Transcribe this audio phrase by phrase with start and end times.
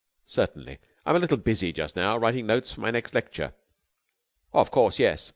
[0.25, 0.79] "Certainly.
[1.05, 3.53] I am a little busy just now, preparing notes for my next lecture."
[4.51, 5.29] "Of course, yes.